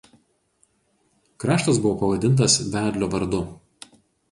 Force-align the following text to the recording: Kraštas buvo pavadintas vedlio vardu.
Kraštas 1.43 1.79
buvo 1.85 1.93
pavadintas 2.05 2.59
vedlio 2.79 3.13
vardu. 3.15 3.45